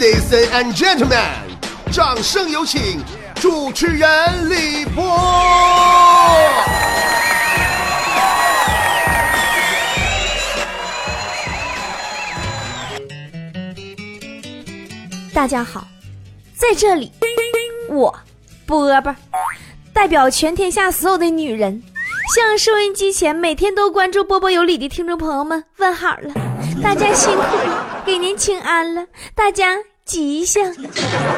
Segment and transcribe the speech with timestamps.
[0.00, 1.20] Ladies and gentlemen，
[1.92, 3.04] 掌声有请
[3.34, 5.04] 主持人李波。
[15.34, 15.86] 大家好，
[16.56, 17.12] 在这里，
[17.90, 18.18] 我
[18.64, 19.16] 波波
[19.92, 21.82] 代表全天下所有的女人，
[22.34, 26.32] 向收音机前每天都关注波波有理的听众朋友们问好了。
[26.80, 30.64] 大家辛苦了，给您请安了，大家吉祥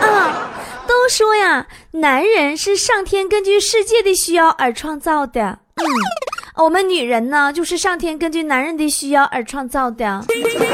[0.03, 0.51] 啊！
[0.87, 5.85] 都说呀，男人是上天根据世界的需要而创造的，嗯。
[6.57, 10.23] 我们女人呢，就是上天根据男人的需要而创造的，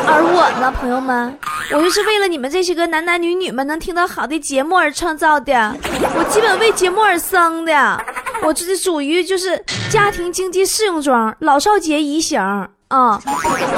[0.08, 1.38] 而我呢，朋友们，
[1.72, 5.76] 我就是为了你们这些个男男女女们能听到好的节目而创造的，
[6.16, 8.04] 我基本为节目而生的，
[8.44, 12.40] 我这是属于就是家庭经济适用装，老少皆宜型
[12.88, 13.20] 啊。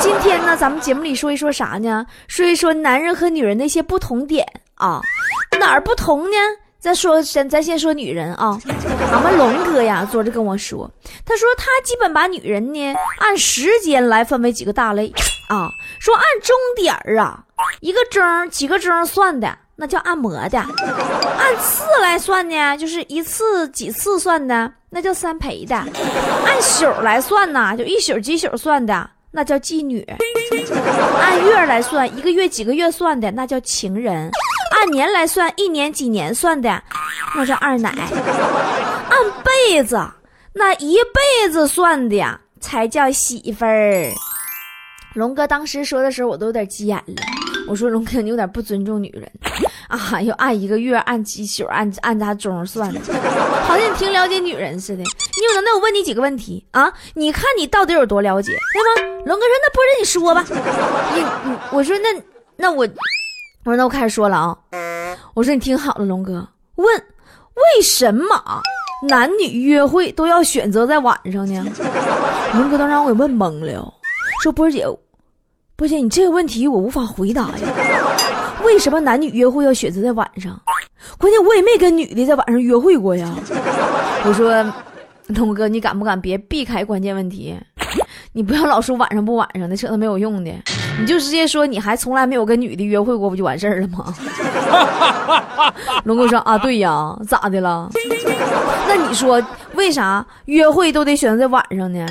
[0.00, 2.06] 今天呢，咱们节目里说一说啥呢？
[2.28, 5.00] 说一说男人和女人的一些不同点啊，
[5.58, 6.36] 哪儿不同呢？
[6.78, 8.58] 再说，先咱先说女人啊，
[9.12, 10.90] 俺们龙哥呀，昨儿跟我说，
[11.26, 15.12] 他说他基本把女人呢按时间来分为几个大类
[15.50, 17.44] 啊，说按钟点儿啊，
[17.80, 25.74] 一个钟几个钟算的，那叫按摩的；按次来算呢，就是一次几次算的，那叫三陪的；
[26.44, 30.04] 按宿来算呢，就一宿几宿算的，那叫妓女；
[31.18, 34.30] 按月来算，一个月几个月算的，那叫情人。
[34.76, 36.82] 按年来算，一年几年算的，
[37.34, 39.98] 那叫二奶；按辈子，
[40.52, 44.12] 那一辈子算的，才叫媳妇儿。
[45.14, 47.14] 龙哥当时说的时候，我都有点急眼了。
[47.66, 49.30] 我说龙哥，你有点不尊重女人
[49.90, 50.22] 啊！
[50.22, 53.00] 要按一个月、按几宿、按按啥钟算的，
[53.64, 55.02] 好像你挺了解女人似的。
[55.02, 56.90] 你有能耐我问你几个问题啊？
[57.14, 59.22] 你看你到底有多了解，对吗？
[59.26, 60.46] 龙哥说：“那不是你说吧。”
[61.14, 62.08] 你你，我说那
[62.56, 62.88] 那我。
[63.62, 64.56] 我说那我开始说了啊，
[65.34, 68.24] 我说你听好了，龙哥问为什么
[69.06, 71.62] 男女约会都要选择在晚上呢？
[72.54, 73.92] 龙哥都让我给问懵了，
[74.42, 74.86] 说波姐，
[75.76, 77.58] 波姐你这个问题我无法回答呀。
[78.70, 80.58] 为什么男女约会要选择在晚上？
[81.18, 83.28] 关键我也没跟女的在晚上约会过呀。
[84.24, 84.64] 我说
[85.26, 87.58] 龙哥，你敢不敢别避开关键问题？
[88.32, 90.52] 你不要老说晚上不晚上的，扯那没有用的。
[91.00, 94.14] 你就直接说你还从来没有跟女的约会过，不就完事儿了吗？
[96.04, 97.90] 龙哥说啊，对呀，咋的了？
[98.86, 99.44] 那你说
[99.74, 102.06] 为啥约会都得选择在晚上呢？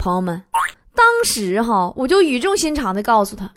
[0.00, 0.42] 朋友们，
[0.96, 3.48] 当时哈，我就语重心长的告诉他，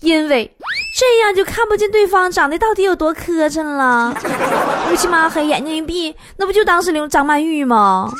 [0.00, 0.50] 因为。
[0.98, 4.16] 这样就看不见对方长得到底有多磕碜了，
[4.90, 8.10] 乌漆嘛黑，眼睛一闭，那不就当是刘张曼玉吗？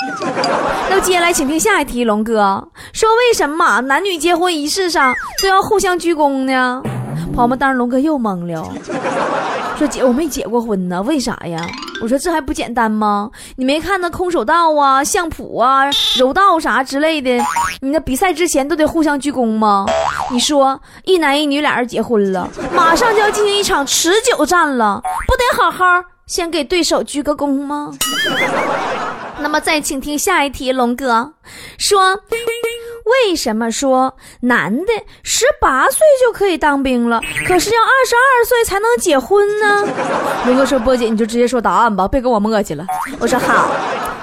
[0.91, 6.83] 那接下来请听下一题，龙哥说为什么男女结婚仪式上都要互相鞠躬呢？
[7.33, 8.73] 朋友们，当时龙哥又懵了，
[9.77, 11.61] 说姐我没结过婚呢，为啥呀？
[12.03, 13.31] 我说这还不简单吗？
[13.57, 15.85] 你没看那空手道啊、相扑啊、
[16.19, 17.31] 柔道啥之类的，
[17.81, 19.87] 你那比赛之前都得互相鞠躬吗？
[20.31, 25.85] 你说一男一女俩人结婚了，马上就要进行一场持久战了，不得好好
[26.27, 27.91] 先给对手鞠个躬吗？
[29.41, 31.33] 那么再请听下一题，龙哥
[31.79, 32.19] 说。
[33.07, 39.87] 为什么说男的十八岁就可以当兵了，可是要二十二岁才能结婚呢？
[40.47, 42.85] 龙哥说：“波姐，你就直接说答案吧，别跟我磨叽了。”
[43.21, 43.71] 我说：“好，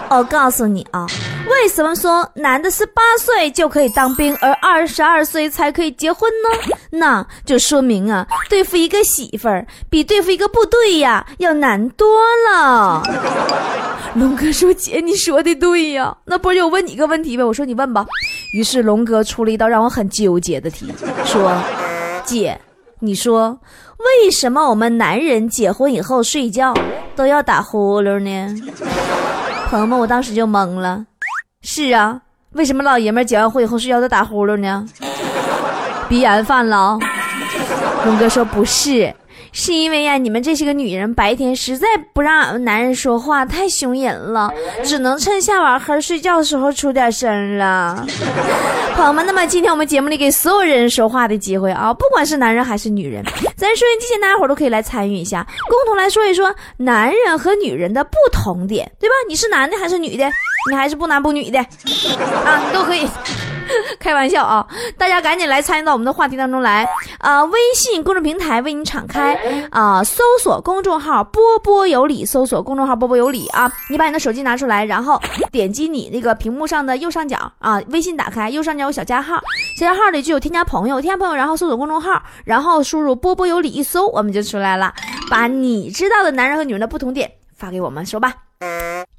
[0.09, 1.07] 我告诉你啊，
[1.49, 6.75] 为什么说男的十八岁就可以当兵，而二十二岁才可以结婚呢？
[6.95, 12.07] 那就说明啊，对付一个媳妇儿比对付一个部队呀要难多
[12.47, 13.01] 了。
[14.13, 16.15] ”龙哥说：“姐，你说的对呀。
[16.25, 17.43] 那波姐，我问你一个问题呗。
[17.43, 18.05] 我说你问吧。”
[18.53, 20.85] 于是龙哥出了一道让我很纠结的题，
[21.25, 21.51] 说
[22.23, 22.55] ：“姐，
[22.99, 23.57] 你说
[23.97, 26.75] 为什么我们男人结婚以后睡觉
[27.15, 28.55] 都要打呼噜呢？”
[29.71, 31.03] 朋友们，我当时就懵了。
[31.63, 32.21] 是啊，
[32.51, 34.87] 为什么老爷们结完婚以后睡觉都打呼噜呢？
[36.09, 36.97] 鼻炎犯了？
[38.05, 39.13] 龙哥说不是。
[39.55, 44.51] 是因为呀，你们这些个女人白天实在不让俺们男人说话，太凶人了，
[44.83, 48.03] 只能趁下晚黑睡觉的时候出点声了。
[48.97, 53.23] 朋友们，那么今天我们节目里给所有人说话的机会啊，不管是男人还是女人，
[53.55, 59.13] 咱收音机前大家伙都可以来参与一下，共同来说一说男人和女人的不同点，对吧？
[59.29, 60.25] 你是男的还是女的？
[60.71, 62.59] 你还是不男不女的啊？
[62.73, 63.07] 都可以。
[63.99, 64.65] 开玩笑啊！
[64.97, 66.87] 大家赶紧来参与到我们的话题当中来
[67.19, 67.43] 啊！
[67.45, 69.33] 微信公众平台为你敞开
[69.71, 70.03] 啊！
[70.03, 73.71] 搜索公众号“波波有理”，搜索公众号“波波有理”啊！
[73.89, 75.21] 你把你的手机拿出来，然后
[75.51, 79.35] 点击你那个屏幕上的右上角啊，微信打开，右上角有小加号，
[79.77, 84.93] 小加号里就有添加朋友，添加朋友然后搜索公众号，然后输入波波有理一搜，我们就出来了。
[85.29, 88.33] 把你知道的男人和女人的不同点发给我们，说吧。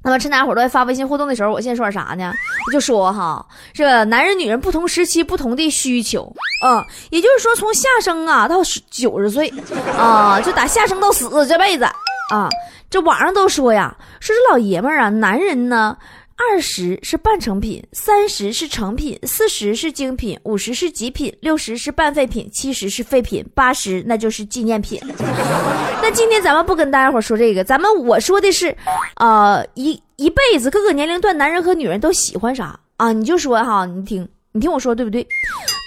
[0.03, 2.31] 那么趁大家伙都在发微信互动的时候，我现在说点啥呢？
[2.67, 3.43] 我就说哈，
[3.73, 6.31] 这男人女人不同时期不同的需求，
[6.63, 8.57] 嗯，也就是说从下生啊到
[8.91, 9.51] 九十岁，
[9.97, 11.85] 啊，就打下生到死这辈子
[12.31, 12.47] 啊，
[12.89, 15.97] 这网上都说呀，说这老爷们儿啊，男人呢。
[16.37, 24.99] 二十是半成品，三十是成品，四十是精品，五十是极品，六十是半废品，七十是废品，八十那就是纪念品。
[26.03, 28.75] 那今天咱们不跟大家伙说这个，咱们我说的是，
[29.15, 33.13] 呃，一一辈子各个年龄段男人和女人都喜欢啥啊？
[33.13, 35.25] 你就说哈，你听，你听我说对不对？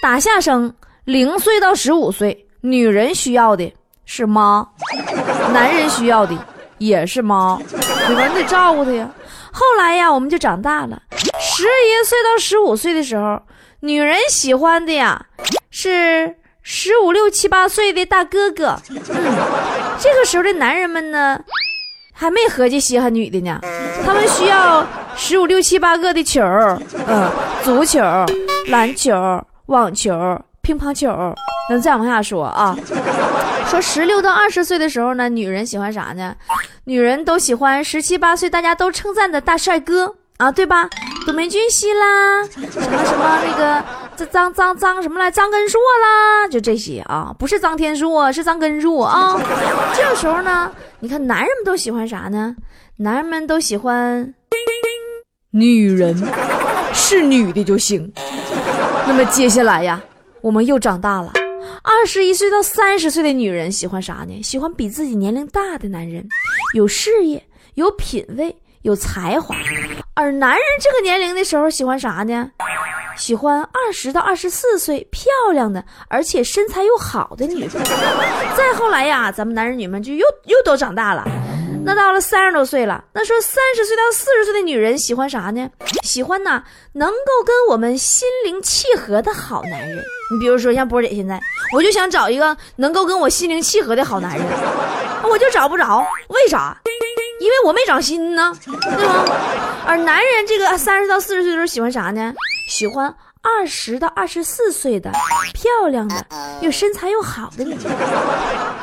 [0.01, 0.73] 打下生
[1.05, 3.71] 零岁到十五岁，女人需要的
[4.05, 4.67] 是妈，
[5.53, 6.35] 男人需要的
[6.79, 7.59] 也是妈，
[8.07, 8.33] 你们？
[8.33, 9.09] 得照顾他呀。
[9.51, 11.01] 后来呀，我们就长大了。
[11.39, 13.41] 十一岁到十五岁的时候，
[13.81, 15.25] 女人喜欢的呀
[15.69, 18.79] 是十五六七八岁的大哥哥。
[18.89, 18.97] 嗯，
[19.99, 21.39] 这个时候的男人们呢，
[22.13, 23.59] 还没合计稀罕女的呢，
[24.05, 24.85] 他们需要
[25.15, 26.41] 十五六七八个的球，
[27.07, 27.29] 嗯，
[27.63, 27.99] 足球、
[28.67, 31.35] 篮球、网球、乒乓球。
[31.69, 32.75] 那再往下说啊，
[33.69, 36.35] 说十六到二十岁的时候呢，女人喜欢啥呢？
[36.85, 40.89] 女人都喜欢十七八岁大家都称赞的大帅哥啊，对吧？
[41.27, 43.83] 董明俊熙啦，什么什么那个
[44.17, 45.29] 这张张张什么来？
[45.29, 49.39] 张根硕啦，就这些啊，不是张天硕，是张根硕啊。
[49.93, 52.55] 这个时候呢，你看男人们都喜欢啥呢？
[52.97, 54.33] 男人们都喜欢
[55.51, 56.17] 女人，
[56.91, 58.11] 是女的就行。
[59.05, 60.01] 那么接下来呀，
[60.41, 61.31] 我们又长大了。
[61.83, 64.41] 二十一岁到三十岁的女人喜欢啥呢？
[64.43, 66.27] 喜欢比自己年龄大的男人，
[66.73, 67.41] 有事业、
[67.75, 69.55] 有品味、有才华。
[70.13, 72.51] 而男人这个年龄的时候喜欢啥呢？
[73.17, 75.23] 喜欢二十到二十四岁漂
[75.53, 77.69] 亮的，而且身材又好的女人。
[78.55, 81.25] 再后来呀，咱们男人女们就又又都长大了。
[81.83, 85.69] 那到了三十多岁了，那说三十岁到四十岁的女人喜欢啥呢？
[86.03, 86.61] 喜欢呐，
[86.93, 89.97] 能够跟我们心灵契合的好男人。
[90.31, 91.39] 你比如说像波姐现在，
[91.73, 94.45] 我就想找一个能够跟我心灵契合的好男人，
[95.23, 96.77] 我就找不着，为啥？
[97.39, 98.73] 因为我没长心呢，对
[99.05, 99.25] 吗？
[99.87, 102.33] 而男人这个三十到四十岁的时候喜欢啥呢？
[102.69, 103.13] 喜欢。
[103.41, 105.09] 二十到二十四岁的
[105.53, 106.25] 漂亮的
[106.59, 107.79] 又身材又好的女人，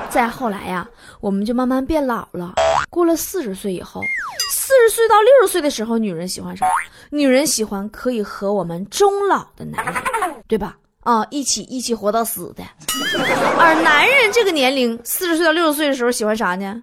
[0.08, 0.88] 再后来呀，
[1.20, 2.54] 我们就慢慢变老了。
[2.90, 4.00] 过了四十岁以后，
[4.50, 6.66] 四十岁到六十岁的时候，女人喜欢啥？
[7.10, 9.94] 女人喜欢可以和我们终老的男人，
[10.48, 10.76] 对吧？
[11.00, 12.64] 啊，一起一起活到死的。
[13.58, 16.80] 而男人这个年龄，四十岁到六十岁的时候喜欢啥呢？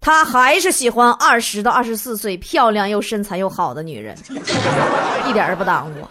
[0.00, 4.16] 他还是喜欢二十到二十四岁漂亮又身材又好的女人，
[5.28, 6.08] 一点儿不耽误。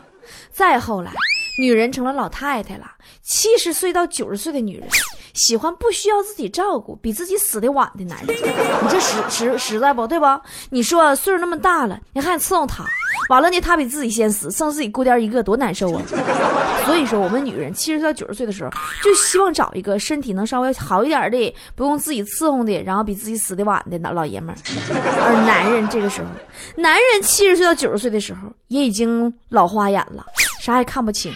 [0.52, 1.12] 再后来，
[1.60, 2.86] 女人成了老太太了，
[3.24, 4.88] 七十岁到九十岁的女人，
[5.34, 8.28] 喜欢不需要自己照顾、比自己死的晚的男人。
[8.84, 10.42] 你这实实实在不对吧？
[10.70, 12.84] 你说岁数那么大了，你还伺候他，
[13.30, 16.02] 完了呢，他比自己先死，剩自己孤单一个，多难受啊！
[16.86, 18.72] 所以说，我们女人七十岁到九十岁的时候，
[19.04, 24.58] 就希望找一个身体能稍微好一点的，不用自己伺候的，然后比自己死的晚的老老爷们儿。
[25.22, 26.28] 而男人这个时候，
[26.76, 30.26] 男人七十岁到九十岁的时候，也已经老花眼了。
[30.60, 31.34] 啥也看不清，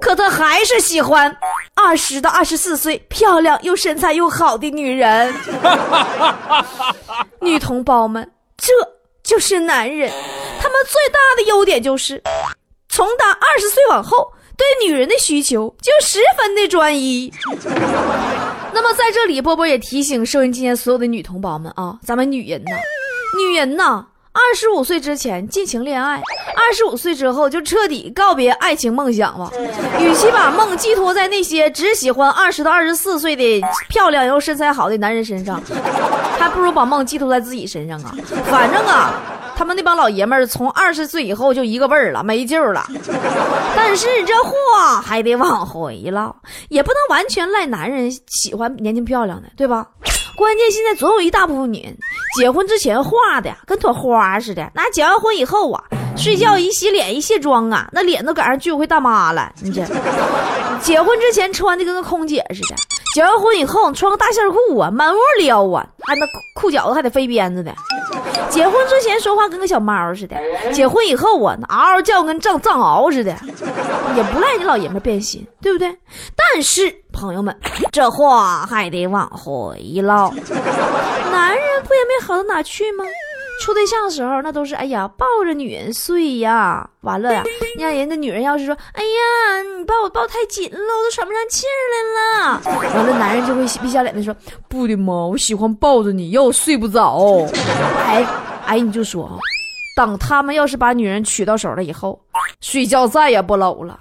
[0.00, 1.30] 可他还是喜欢
[1.80, 5.32] 二十到二十四岁漂亮又身材又好的女人。
[7.40, 8.72] 女同胞们，这
[9.22, 10.10] 就是男人，
[10.60, 12.20] 他们最大的优点就是，
[12.88, 17.32] 从打二十岁往后，对女人的需求就十分的专一。
[18.72, 22.72] 那么在这里，波波也提醒收音机前所有的女同胞们啊，咱们女人呐，
[23.38, 24.04] 女人呐。
[24.38, 26.22] 二十五岁之前尽情恋爱，
[26.54, 29.50] 二十五岁之后就彻底告别爱情梦想吧。
[29.98, 35.60] 与其把梦寄托在那些只喜欢二十到二十四岁的漂亮又身材好的男人身上，
[36.38, 38.14] 还不如把梦寄托在自己身上啊。
[38.44, 39.12] 反正啊，
[39.56, 42.86] 他们那帮老爷们儿从二十岁以后就一个味儿了，没救了。
[43.76, 46.34] 但是这话还得往回唠，
[46.68, 49.86] 也不能完全赖男人喜欢年轻漂亮的，对吧？
[50.38, 51.92] 关键现在总有一大部分女人，
[52.38, 55.82] 结婚之前化的跟朵花似的，那结完婚以后啊，
[56.16, 59.52] 睡觉一洗脸一卸妆啊，那脸都赶上居委会大妈了。
[59.60, 59.84] 你这，
[60.80, 62.76] 结婚之前穿的跟个空姐似的，
[63.16, 67.74] 结完婚以后穿个大线裤啊，满屋撩啊，还那裤脚子还得飞鞭子的。
[68.50, 70.36] 结婚之前说话跟个小猫似的，
[70.72, 73.36] 结婚以后我，嗷嗷叫跟藏藏獒似的，
[74.16, 75.94] 也不赖你老爷们变心，对不对？
[76.34, 77.56] 但是朋友们，
[77.92, 80.30] 这话还得往回唠，
[81.30, 83.04] 男人不也没好到哪去吗？
[83.60, 86.88] 处对象的时候，那都是哎呀抱着女人睡呀。
[87.02, 87.42] 完了呀，
[87.78, 92.94] 让人家女人要是说，哎呀，你把我抱太紧了，我都喘不上气儿来了。
[92.94, 94.34] 完了，男人就会逼笑脸的说，
[94.68, 97.46] 不的嘛，我喜欢抱着你，要我睡不着。
[98.06, 98.26] 哎
[98.66, 99.34] 哎，你就说啊，
[99.96, 102.20] 等他们要是把女人娶到手了以后，
[102.60, 103.98] 睡觉再也不搂了。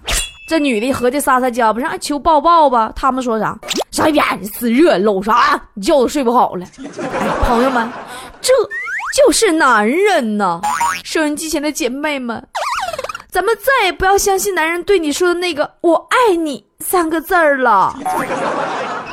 [0.50, 2.92] 这女的合计撒撒娇，不是求抱抱吧？
[2.96, 3.58] 他们说啥？
[3.92, 5.60] 啥边死热搂啥？
[5.74, 6.66] 你觉都睡不好了。
[7.20, 7.90] 哎，朋友们，
[8.40, 8.54] 这
[9.18, 10.62] 就是男人呐！
[11.04, 12.48] 收音机前的姐妹们，
[13.32, 17.96] 咱们再也不要相信男人对你说的那个“我爱你”三个字儿了。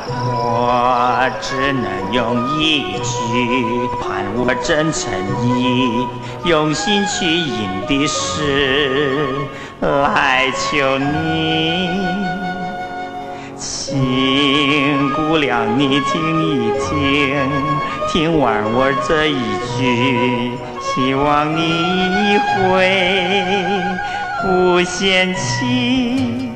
[0.07, 5.11] 我只能用一句盼我真诚
[5.43, 6.07] 意，
[6.47, 9.25] 用心去吟的诗
[9.81, 11.89] 来求你，
[13.57, 17.49] 请姑娘你听一听，
[18.15, 19.35] 听完我这一
[19.77, 23.11] 句，希望你会
[24.41, 26.49] 不嫌弃。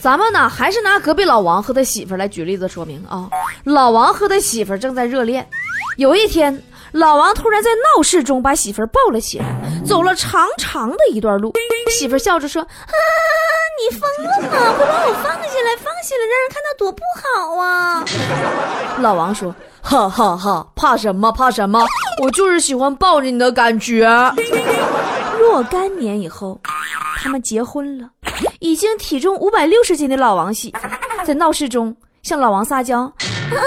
[0.00, 3.30] 咱们呢，还是拿隔壁老王和他媳妇来举例子说明啊。
[3.62, 5.48] 老王和他媳妇正在热恋，
[5.96, 9.46] 有一天，老王突然在闹市中把媳妇抱了起来，
[9.86, 11.52] 走了长长的一段路。
[11.88, 12.66] 媳妇笑着说：“啊，
[13.78, 14.48] 你疯了吗？
[14.76, 18.04] 快把我放下来，放下来，让人看到多不好啊！”
[19.00, 21.30] 老王说：“哈哈哈，怕什么？
[21.32, 21.84] 怕什么？
[22.22, 24.08] 我就是喜欢抱着你的感觉。”
[25.38, 26.58] 若干年以后，
[27.22, 28.08] 他们结婚了。
[28.60, 33.60] 已经体重五百六十斤的老王媳妇，在闹市中向老王撒娇：“哎呀，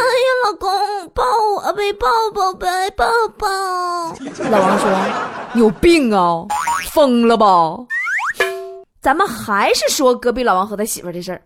[0.45, 0.69] 老公，
[1.13, 1.23] 抱
[1.55, 3.05] 我呗，抱抱呗，抱
[3.37, 3.47] 抱。”
[4.49, 4.89] 老王说
[5.55, 6.45] ：“有病啊，
[6.91, 7.45] 疯了吧？”
[9.01, 11.41] 咱们还是说隔壁老王和他媳妇的事儿。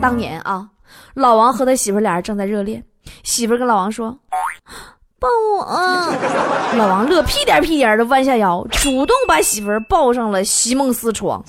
[0.00, 0.66] 当年啊，
[1.14, 2.82] 老王和他媳妇俩人正在热恋，
[3.22, 4.16] 媳妇跟老王说。
[5.20, 5.64] 抱我！
[6.76, 11.42] 老王乐屁颠屁颠的弯下腰，主动把媳妇儿抱上了席梦思床。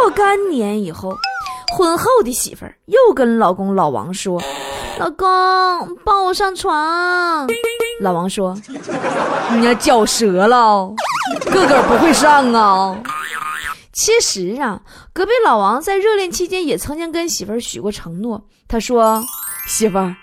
[0.00, 1.16] 若干年以后，
[1.74, 4.42] 婚后的媳妇儿又跟老公老王说
[5.00, 5.26] ：“老公，
[6.04, 7.48] 抱我上床。”
[8.00, 8.54] 老王说
[9.56, 10.92] ：“你要脚折了，
[11.50, 12.94] 个个不会上啊。”
[13.94, 14.80] 其实啊，
[15.12, 19.24] 隔壁老王在热恋期间也曾经跟媳妇儿许过承诺，他说
[19.66, 20.14] ：“媳妇儿。”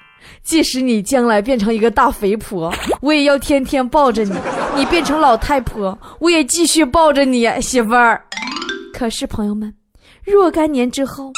[0.43, 4.33] 即使你将来变成一个大肥婆，我也要天天抱着你；
[4.75, 8.23] 你变成老太婆，我也继续抱着你，媳妇儿。
[8.93, 9.73] 可是朋友们，
[10.25, 11.31] 若干年之后，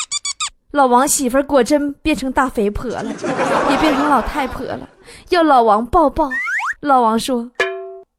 [0.72, 3.06] 老王媳妇儿果真变成大肥婆了，
[3.70, 4.88] 也变成老太婆了，
[5.30, 6.30] 要老王抱抱。
[6.80, 7.50] 老王说：“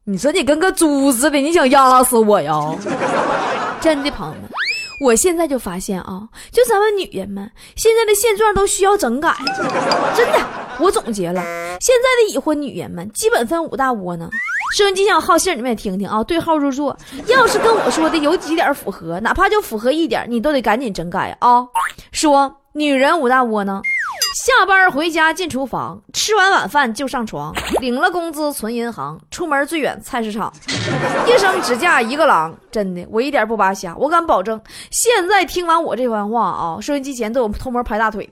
[0.04, 2.54] 你说你跟个猪似的，你想压死我呀？”
[3.84, 4.50] 真的，朋友们。
[4.98, 9.30] 我现在就发现啊，就咱们女人们现在的现状都需要整改，
[10.16, 10.38] 真的。
[10.80, 11.42] 我总结了，
[11.82, 14.30] 现在的已婚女人们基本分五大窝囊。
[14.74, 16.96] 收音机前好信你们也听听啊，对号入座。
[17.26, 21.68] 要是跟我说的有几点符合，哪怕就符合一点，你都得赶紧整改啊。
[22.10, 23.82] 说女人五大窝囊。
[24.34, 30.52] 下班回家进厨房，吃完晚饭就上床，领了工资存银行，出门最远菜市场，
[31.24, 32.52] 一生只嫁一个郎。
[32.68, 34.60] 真的，我一点不扒瞎，我敢保证，
[34.90, 38.28] 现在听完我这番话啊，收音机前都有偷摸拍大腿。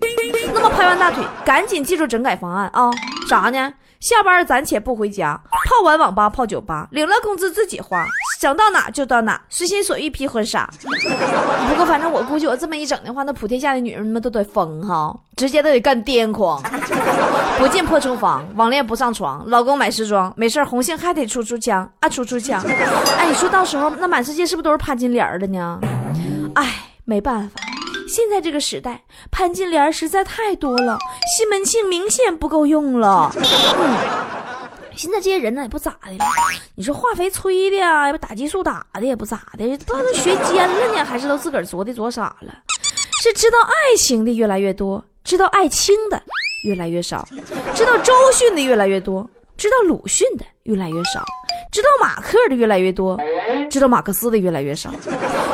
[0.52, 2.90] 那么拍完大腿，赶紧记住整改方案啊，
[3.28, 3.72] 啥呢？
[4.00, 8.04] 下班暂且不回家，泡完网吧泡酒吧，领了工资自己花，
[8.42, 10.68] 想到哪就到哪，随心所欲披婚纱。
[11.68, 16.60] 不过反正我估计我这么一整的话，那普天下的女人们都得疯哈，直接都得干癫狂。
[17.56, 22.60] 不进破厨房，网恋不上床，老公买时装，没事红杏还得出出枪啊出出枪。
[23.16, 25.78] 哎，你说到时候那满世界是不是都是潘金莲的呢？
[26.56, 26.68] 哎，
[27.04, 27.62] 没办法。
[28.08, 30.98] 现在这个时代，潘金莲实在太多了，
[31.36, 33.30] 西门庆明显不够用了。
[33.36, 33.96] 嗯，
[34.96, 36.12] 现在这些人呢也不咋的，
[36.74, 42.52] 你说化肥催的呀，要不打激素打的也不咋的，不知道都学奸了呢，还是都自个儿作的作傻了？
[43.22, 46.20] 是知道爱情的越来越多，知道爱卿的
[46.64, 47.26] 越来越少，
[47.74, 51.24] 知道周迅的越来越多，知道鲁迅的越来越少。
[51.70, 53.18] 知道马克的越来越多，
[53.70, 54.90] 知道马克思的越来越少，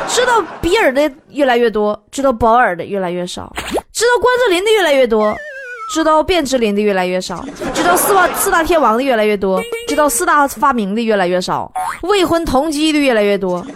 [0.08, 3.54] 知道比尔的越来越多，知道保尔的越来越少，
[3.92, 5.32] 知道关之琳的越来越多，
[5.90, 11.70] 知道卞之琳的越来越少，知道四大四大天王的越来越多，知道四大发明的越来越少，
[12.02, 13.66] 未婚同居的越来越多，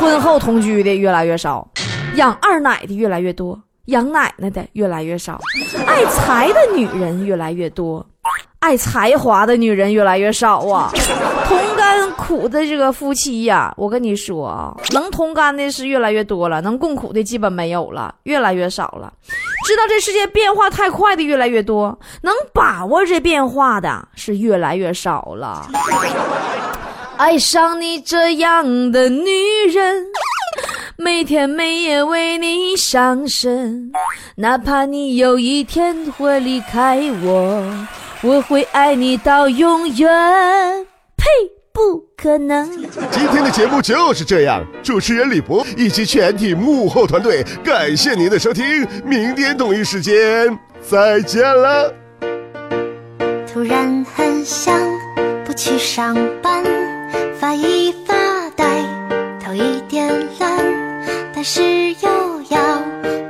[0.00, 1.66] 婚后同居的越来越少，
[2.14, 5.38] 养二奶的越来越多，养奶奶的越来越少，
[5.86, 8.04] 爱财的女人越来越多。
[8.60, 10.88] 爱才华的女人越来越少啊，
[12.22, 19.12] 苦的这个夫妻呀，我跟你说啊，能同甘的是越来越多了，能共苦的基本没有了，越来越少了。
[19.66, 25.68] 知道这世界变化太快的越来越多，能把握这变化的是越来越少了。
[27.16, 29.30] 爱上你这样的女
[29.72, 30.06] 人，
[30.96, 33.92] 每天每夜为你伤神，
[34.36, 37.86] 哪怕你有一天会离开我，
[38.22, 40.86] 我会爱你到永远。
[41.16, 41.26] 呸！
[41.72, 42.70] 不可能。
[43.10, 51.92] 今天的节目就是这样，主持人李博以及全体幕后团队，感谢您的收听，明天同一时间再见了。
[53.52, 54.78] 突然很想
[55.44, 56.64] 不去上班，
[57.38, 58.14] 发一发
[58.56, 58.82] 呆，
[59.44, 60.58] 头一点乱，
[61.34, 61.62] 但是
[61.94, 62.08] 又
[62.48, 62.82] 要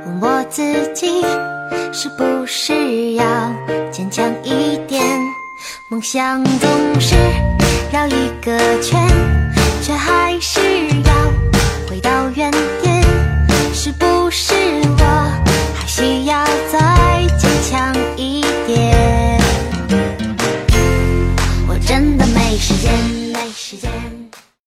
[0.05, 0.61] 问我自
[0.93, 1.21] 己，
[1.91, 3.25] 是不是要
[3.91, 5.03] 坚强一点？
[5.89, 7.15] 梦想总是。
[7.93, 9.07] 绕一个圈，
[9.83, 10.22] 却还。